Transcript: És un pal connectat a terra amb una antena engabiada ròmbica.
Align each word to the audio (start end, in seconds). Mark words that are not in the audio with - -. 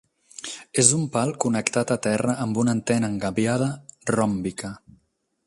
És 0.83 0.87
un 0.99 1.03
pal 1.15 1.33
connectat 1.45 1.93
a 1.97 1.99
terra 2.07 2.35
amb 2.47 2.59
una 2.63 2.75
antena 2.79 3.13
engabiada 3.15 3.69
ròmbica. 4.17 4.75